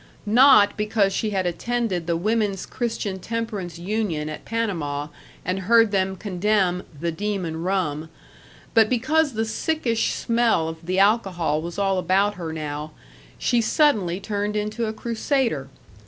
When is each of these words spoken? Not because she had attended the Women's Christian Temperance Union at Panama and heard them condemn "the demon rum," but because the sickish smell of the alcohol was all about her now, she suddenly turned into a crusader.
Not 0.25 0.77
because 0.77 1.13
she 1.13 1.29
had 1.29 1.45
attended 1.45 2.07
the 2.07 2.17
Women's 2.17 2.65
Christian 2.65 3.19
Temperance 3.19 3.77
Union 3.77 4.29
at 4.29 4.45
Panama 4.45 5.09
and 5.45 5.59
heard 5.69 5.91
them 5.91 6.15
condemn 6.15 6.81
"the 6.99 7.11
demon 7.11 7.61
rum," 7.61 8.09
but 8.73 8.89
because 8.89 9.33
the 9.33 9.45
sickish 9.45 10.11
smell 10.15 10.67
of 10.67 10.83
the 10.87 10.97
alcohol 10.97 11.61
was 11.61 11.77
all 11.77 11.99
about 11.99 12.33
her 12.33 12.51
now, 12.51 12.93
she 13.37 13.61
suddenly 13.61 14.19
turned 14.19 14.55
into 14.55 14.85
a 14.87 14.93
crusader. 14.93 15.69